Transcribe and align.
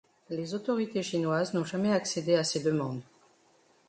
Les 0.31 0.55
autorités 0.55 1.03
chinoises 1.03 1.53
n'ont 1.53 1.63
jamais 1.63 1.91
accédé 1.93 2.33
à 2.33 2.43
ces 2.43 2.61
demandes. 2.63 3.01